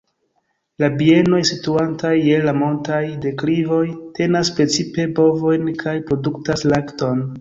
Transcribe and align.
La 0.83 0.87
bienoj 1.01 1.41
situantaj 1.49 2.13
je 2.29 2.39
la 2.47 2.55
montaj 2.61 3.01
deklivoj 3.27 3.83
tenas 4.21 4.51
precipe 4.61 5.07
bovojn 5.21 5.71
kaj 5.85 5.95
produktas 6.11 6.67
lakton. 6.75 7.23